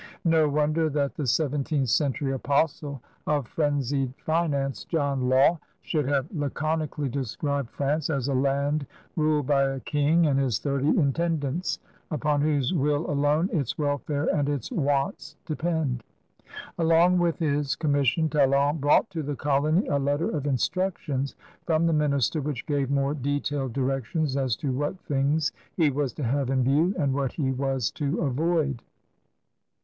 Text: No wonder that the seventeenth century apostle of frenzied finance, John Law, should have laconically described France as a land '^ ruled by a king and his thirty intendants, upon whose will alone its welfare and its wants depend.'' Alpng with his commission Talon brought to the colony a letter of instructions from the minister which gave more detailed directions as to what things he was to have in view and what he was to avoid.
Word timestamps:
No 0.25 0.49
wonder 0.49 0.89
that 0.89 1.13
the 1.13 1.27
seventeenth 1.27 1.89
century 1.91 2.31
apostle 2.33 3.03
of 3.27 3.47
frenzied 3.47 4.15
finance, 4.17 4.83
John 4.85 5.29
Law, 5.29 5.59
should 5.83 6.07
have 6.07 6.25
laconically 6.33 7.07
described 7.07 7.69
France 7.69 8.09
as 8.09 8.27
a 8.27 8.33
land 8.33 8.87
'^ 8.87 8.87
ruled 9.15 9.45
by 9.45 9.61
a 9.61 9.79
king 9.81 10.25
and 10.25 10.39
his 10.39 10.57
thirty 10.57 10.87
intendants, 10.87 11.77
upon 12.09 12.41
whose 12.41 12.73
will 12.73 13.07
alone 13.11 13.47
its 13.53 13.77
welfare 13.77 14.25
and 14.35 14.49
its 14.49 14.71
wants 14.71 15.35
depend.'' 15.45 16.03
Alpng 16.79 17.19
with 17.19 17.37
his 17.37 17.75
commission 17.75 18.27
Talon 18.27 18.77
brought 18.79 19.07
to 19.11 19.21
the 19.21 19.35
colony 19.35 19.85
a 19.85 19.99
letter 19.99 20.31
of 20.31 20.47
instructions 20.47 21.35
from 21.67 21.85
the 21.85 21.93
minister 21.93 22.41
which 22.41 22.65
gave 22.65 22.89
more 22.89 23.13
detailed 23.13 23.73
directions 23.73 24.35
as 24.35 24.55
to 24.55 24.71
what 24.71 24.99
things 25.01 25.51
he 25.77 25.91
was 25.91 26.11
to 26.13 26.23
have 26.23 26.49
in 26.49 26.63
view 26.63 26.95
and 26.97 27.13
what 27.13 27.33
he 27.33 27.51
was 27.51 27.91
to 27.91 28.19
avoid. 28.21 28.81